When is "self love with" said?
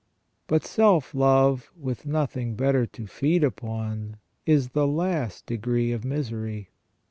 0.65-2.07